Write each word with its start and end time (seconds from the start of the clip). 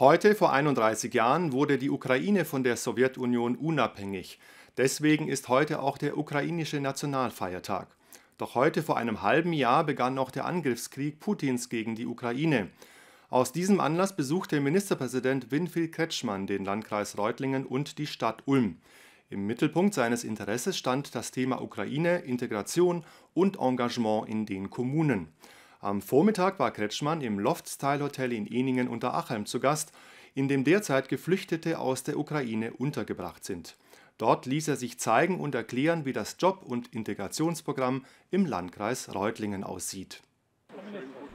Heute, 0.00 0.34
vor 0.34 0.52
31 0.52 1.14
Jahren, 1.14 1.52
wurde 1.52 1.78
die 1.78 1.88
Ukraine 1.88 2.44
von 2.44 2.64
der 2.64 2.76
Sowjetunion 2.76 3.54
unabhängig. 3.54 4.40
Deswegen 4.76 5.28
ist 5.28 5.48
heute 5.48 5.80
auch 5.80 5.98
der 5.98 6.18
ukrainische 6.18 6.80
Nationalfeiertag. 6.80 7.86
Doch 8.36 8.56
heute 8.56 8.82
vor 8.82 8.96
einem 8.96 9.22
halben 9.22 9.52
Jahr 9.52 9.84
begann 9.84 10.14
noch 10.14 10.32
der 10.32 10.46
Angriffskrieg 10.46 11.20
Putins 11.20 11.68
gegen 11.68 11.94
die 11.94 12.06
Ukraine. 12.06 12.70
Aus 13.30 13.52
diesem 13.52 13.78
Anlass 13.78 14.16
besuchte 14.16 14.60
Ministerpräsident 14.60 15.52
Winfried 15.52 15.92
Kretschmann 15.92 16.48
den 16.48 16.64
Landkreis 16.64 17.16
Reutlingen 17.16 17.64
und 17.64 17.98
die 17.98 18.08
Stadt 18.08 18.42
Ulm. 18.46 18.78
Im 19.30 19.46
Mittelpunkt 19.46 19.94
seines 19.94 20.24
Interesses 20.24 20.76
stand 20.76 21.14
das 21.14 21.30
Thema 21.30 21.62
Ukraine, 21.62 22.18
Integration 22.18 23.04
und 23.32 23.60
Engagement 23.60 24.28
in 24.28 24.44
den 24.44 24.70
Kommunen. 24.70 25.28
Am 25.84 26.00
Vormittag 26.00 26.58
war 26.58 26.70
Kretschmann 26.70 27.20
im 27.20 27.38
Loft-Style 27.38 28.02
Hotel 28.02 28.32
in 28.32 28.46
Eningen 28.46 28.88
unter 28.88 29.12
Achelm 29.12 29.44
zu 29.44 29.60
Gast, 29.60 29.92
in 30.34 30.48
dem 30.48 30.64
derzeit 30.64 31.10
Geflüchtete 31.10 31.78
aus 31.78 32.04
der 32.04 32.18
Ukraine 32.18 32.72
untergebracht 32.72 33.44
sind. 33.44 33.76
Dort 34.16 34.46
ließ 34.46 34.68
er 34.68 34.76
sich 34.76 34.98
zeigen 34.98 35.38
und 35.38 35.54
erklären, 35.54 36.06
wie 36.06 36.14
das 36.14 36.36
Job- 36.38 36.62
und 36.64 36.94
Integrationsprogramm 36.94 38.06
im 38.30 38.46
Landkreis 38.46 39.14
Reutlingen 39.14 39.62
aussieht. 39.62 40.22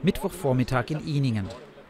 Mittwochvormittag 0.02 0.90
in 0.90 1.06
Eningen. 1.06 1.46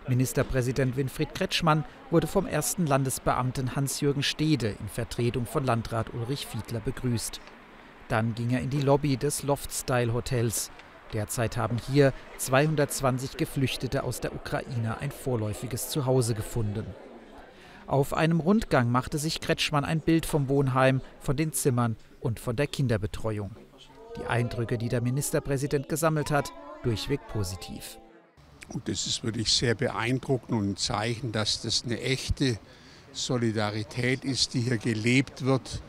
Ministerpräsident 0.06 0.98
Winfried 0.98 1.34
Kretschmann 1.34 1.86
wurde 2.10 2.26
vom 2.26 2.46
ersten 2.46 2.86
Landesbeamten 2.86 3.74
Hans-Jürgen 3.74 4.22
Stede 4.22 4.76
in 4.78 4.88
Vertretung 4.88 5.46
von 5.46 5.64
Landrat 5.64 6.12
Ulrich 6.12 6.46
Fiedler 6.46 6.80
begrüßt. 6.80 7.40
Dann 8.08 8.34
ging 8.34 8.50
er 8.50 8.60
in 8.60 8.68
die 8.68 8.82
Lobby 8.82 9.16
des 9.16 9.44
Loft-Style 9.44 10.12
Hotels. 10.12 10.70
Derzeit 11.12 11.56
haben 11.56 11.78
hier 11.90 12.12
220 12.38 13.36
Geflüchtete 13.36 14.04
aus 14.04 14.20
der 14.20 14.34
Ukraine 14.34 14.98
ein 14.98 15.10
vorläufiges 15.10 15.88
Zuhause 15.88 16.34
gefunden. 16.34 16.86
Auf 17.86 18.14
einem 18.14 18.38
Rundgang 18.38 18.90
machte 18.90 19.18
sich 19.18 19.40
Kretschmann 19.40 19.84
ein 19.84 20.00
Bild 20.00 20.24
vom 20.24 20.48
Wohnheim, 20.48 21.00
von 21.18 21.36
den 21.36 21.52
Zimmern 21.52 21.96
und 22.20 22.38
von 22.38 22.54
der 22.54 22.68
Kinderbetreuung. 22.68 23.50
Die 24.16 24.26
Eindrücke, 24.26 24.78
die 24.78 24.88
der 24.88 25.00
Ministerpräsident 25.00 25.88
gesammelt 25.88 26.30
hat, 26.30 26.52
durchweg 26.84 27.20
positiv. 27.28 27.98
Und 28.68 28.88
das 28.88 29.06
ist 29.06 29.24
wirklich 29.24 29.52
sehr 29.52 29.74
beeindruckend 29.74 30.52
und 30.52 30.70
ein 30.70 30.76
Zeichen, 30.76 31.32
dass 31.32 31.62
das 31.62 31.82
eine 31.84 32.00
echte 32.00 32.58
Solidarität 33.12 34.24
ist, 34.24 34.54
die 34.54 34.60
hier 34.60 34.78
gelebt 34.78 35.44
wird 35.44 35.82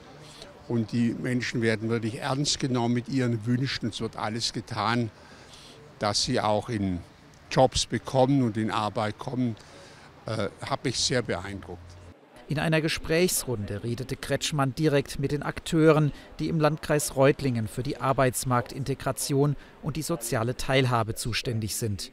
und 0.71 0.93
die 0.93 1.13
Menschen 1.21 1.61
werden 1.61 1.89
wirklich 1.89 2.19
ernst 2.19 2.59
genommen 2.59 2.93
mit 2.93 3.09
ihren 3.09 3.45
Wünschen. 3.45 3.89
Es 3.89 3.99
wird 3.99 4.15
alles 4.15 4.53
getan, 4.53 5.11
dass 5.99 6.23
sie 6.23 6.39
auch 6.39 6.69
in 6.69 6.99
Jobs 7.51 7.85
bekommen 7.85 8.41
und 8.41 8.55
in 8.55 8.71
Arbeit 8.71 9.19
kommen. 9.19 9.57
Äh, 10.25 10.47
Habe 10.65 10.89
ich 10.89 10.99
sehr 10.99 11.21
beeindruckt. 11.21 11.81
In 12.47 12.57
einer 12.57 12.81
Gesprächsrunde 12.81 13.83
redete 13.83 14.15
Kretschmann 14.15 14.73
direkt 14.75 15.19
mit 15.19 15.31
den 15.31 15.43
Akteuren, 15.43 16.11
die 16.39 16.47
im 16.47 16.59
Landkreis 16.59 17.15
Reutlingen 17.15 17.67
für 17.67 17.83
die 17.83 17.97
Arbeitsmarktintegration 17.97 19.55
und 19.81 19.95
die 19.97 20.01
soziale 20.01 20.55
Teilhabe 20.55 21.15
zuständig 21.15 21.75
sind. 21.75 22.11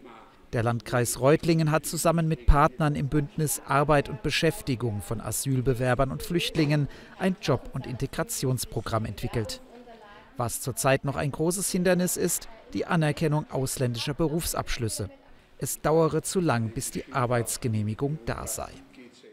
Der 0.55 0.63
Landkreis 0.63 1.21
Reutlingen 1.21 1.71
hat 1.71 1.85
zusammen 1.85 2.27
mit 2.27 2.47
Partnern 2.47 2.95
im 2.95 3.09
Bündnis 3.09 3.61
Arbeit 3.67 4.09
und 4.09 4.23
Beschäftigung 4.23 5.03
von 5.03 5.21
Asylbewerbern 5.21 6.11
und 6.11 6.23
Flüchtlingen 6.23 6.89
ein 7.19 7.37
Job- 7.43 7.71
und 7.75 7.87
Integrationsprogramm 7.87 9.05
entwickelt. 9.05 9.61
Was 10.39 10.63
zurzeit 10.63 11.05
noch 11.05 11.17
ein 11.17 11.33
großes 11.33 11.71
Hindernis 11.71 12.17
ist, 12.17 12.49
die 12.73 12.87
Anerkennung 12.87 13.45
ausländischer 13.51 14.15
Berufsabschlüsse. 14.15 15.11
Es 15.59 15.83
dauere 15.83 16.23
zu 16.23 16.41
lang, 16.41 16.71
bis 16.71 16.93
die 16.93 17.13
Arbeitsgenehmigung 17.13 18.19
da 18.25 18.47
sei. 18.47 18.71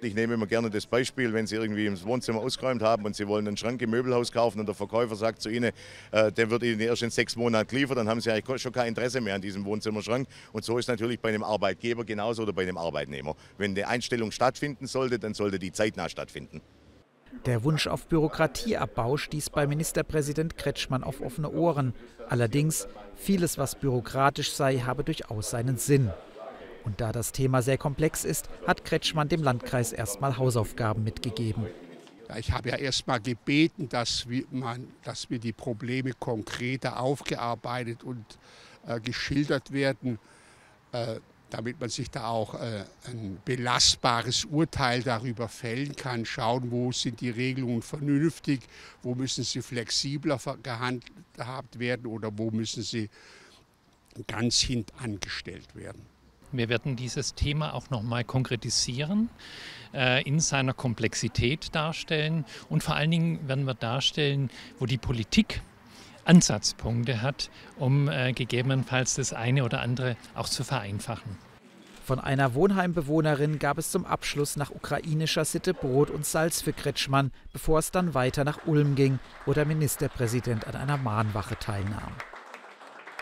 Ich 0.06 0.14
nehme 0.14 0.36
immer 0.36 0.45
gerne 0.45 0.70
das 0.70 0.86
Beispiel, 0.86 1.34
wenn 1.34 1.48
Sie 1.48 1.56
irgendwie 1.56 1.88
im 1.88 2.00
Wohnzimmer 2.03 2.39
ausgeräumt 2.39 2.84
haben 2.84 3.06
und 3.06 3.16
Sie 3.16 3.28
wollen 3.28 3.48
einen 3.48 3.58
Schrank 3.58 3.81
im 3.81 3.89
Möbelhaus 3.89 4.31
kaufen 4.31 4.59
und 4.59 4.67
der 4.67 4.75
Verkäufer 4.75 5.16
sagt 5.16 5.42
zu 5.42 5.50
Ihnen, 5.50 5.72
äh, 6.11 6.31
der 6.31 6.52
wird 6.52 6.61
Ihnen 6.61 6.80
erst 6.80 7.02
in 7.02 7.09
sechs 7.09 7.36
Monaten 7.36 7.67
geliefert, 7.67 7.98
dann 7.98 8.08
haben 8.08 8.21
Sie 8.21 8.30
eigentlich 8.30 8.61
schon 8.61 8.71
kein 8.71 8.89
Interesse 8.89 9.20
mehr 9.20 9.33
an 9.33 9.42
diesem 9.42 9.65
Wohnzimmerschrank. 9.65 10.27
Und 10.54 10.64
so 10.64 10.77
ist 10.77 10.88
natürlich 10.88 11.20
bei 11.20 11.30
einem 11.30 11.44
Arbeitgeber 11.44 12.05
genauso 12.05 12.44
oder 12.44 12.54
bei 12.54 12.61
einem 12.61 12.77
Arbeitnehmer. 12.77 13.36
Wenn 13.58 13.71
eine 13.71 13.88
Einstellung 13.88 14.30
stattfinden 14.30 14.86
sollte, 14.86 15.17
dann 15.17 15.33
sollte 15.33 15.58
die 15.58 15.71
zeitnah 15.71 16.08
stattfinden. 16.08 16.61
Der 17.48 17.64
Wunsch 17.64 17.88
auf 17.88 18.05
Bürokratieabbau 18.05 19.17
stieß 19.17 19.49
bei 19.49 19.65
Ministerpräsident 19.65 20.55
Kretschmann 20.55 21.04
auf 21.04 21.20
offene 21.21 21.52
Ohren. 21.52 21.95
Allerdings, 22.30 22.88
vieles, 23.15 23.58
was 23.58 23.73
bürokratisch 23.73 24.52
sei, 24.54 24.77
habe 24.77 25.04
durchaus 25.04 25.49
seinen 25.49 25.77
Sinn. 25.77 26.11
Und 26.85 27.01
da 27.01 27.11
das 27.11 27.31
Thema 27.31 27.63
sehr 27.63 27.79
komplex 27.79 28.23
ist, 28.23 28.47
hat 28.67 28.85
Kretschmann 28.85 29.27
dem 29.27 29.41
Landkreis 29.41 29.91
erstmal 29.91 30.37
Hausaufgaben 30.37 31.03
mitgegeben. 31.03 31.65
Ich 32.37 32.51
habe 32.51 32.69
ja 32.69 32.75
erstmal 32.75 33.19
gebeten, 33.19 33.89
dass 33.89 34.29
wir, 34.29 34.45
man, 34.51 34.87
dass 35.03 35.29
wir 35.29 35.39
die 35.39 35.53
Probleme 35.53 36.13
konkreter 36.13 36.99
aufgearbeitet 36.99 38.03
und 38.03 38.23
äh, 38.87 38.99
geschildert 38.99 39.71
werden, 39.71 40.19
äh, 40.91 41.19
damit 41.49 41.79
man 41.79 41.89
sich 41.89 42.09
da 42.09 42.27
auch 42.27 42.55
äh, 42.55 42.83
ein 43.07 43.39
belastbares 43.45 44.45
Urteil 44.45 45.03
darüber 45.03 45.47
fällen 45.47 45.95
kann. 45.95 46.25
Schauen, 46.25 46.71
wo 46.71 46.91
sind 46.91 47.21
die 47.21 47.29
Regelungen 47.29 47.81
vernünftig, 47.81 48.61
wo 49.03 49.15
müssen 49.15 49.43
sie 49.43 49.61
flexibler 49.61 50.39
gehandhabt 50.63 51.79
werden 51.79 52.07
oder 52.07 52.31
wo 52.37 52.49
müssen 52.52 52.83
sie 52.83 53.09
ganz 54.27 54.59
hintangestellt 54.59 55.75
werden. 55.75 56.14
Wir 56.52 56.70
werden 56.70 56.95
dieses 56.95 57.36
Thema 57.36 57.73
auch 57.73 57.89
noch 57.89 58.02
mal 58.02 58.23
konkretisieren, 58.23 59.30
äh, 59.94 60.23
in 60.23 60.39
seiner 60.39 60.73
Komplexität 60.73 61.73
darstellen 61.76 62.45
und 62.70 62.83
vor 62.83 62.95
allen 62.95 63.11
Dingen 63.11 63.48
werden 63.48 63.66
wir 63.66 63.73
darstellen, 63.73 64.50
wo 64.80 64.86
die 64.86 64.98
Politik 64.98 65.61
Ansatzpunkte 66.26 67.22
hat, 67.22 67.50
um 67.78 68.10
äh, 68.10 68.33
gegebenenfalls 68.33 69.16
das 69.16 69.33
eine 69.33 69.64
oder 69.64 69.82
andere 69.82 70.17
auch 70.33 70.50
zu 70.50 70.64
vereinfachen. 70.64 71.38
Von 72.04 72.20
einer 72.20 72.54
Wohnheimbewohnerin 72.54 73.58
gab 73.58 73.80
es 73.80 73.89
zum 73.89 74.06
Abschluss 74.06 74.58
nach 74.58 74.70
ukrainischer 74.70 75.44
Sitte 75.44 75.73
Brot 75.73 76.12
und 76.12 76.23
Salz 76.23 76.62
für 76.62 76.73
Kretschmann, 76.73 77.32
bevor 77.52 77.80
es 77.80 77.89
dann 77.89 78.14
weiter 78.14 78.44
nach 78.44 78.67
Ulm 78.67 78.94
ging, 78.94 79.17
wo 79.48 79.54
der 79.54 79.66
Ministerpräsident 79.66 80.67
an 80.67 80.76
einer 80.76 80.98
Mahnwache 80.98 81.58
teilnahm. 81.58 82.12